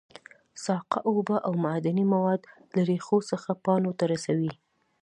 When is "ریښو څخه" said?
2.89-3.51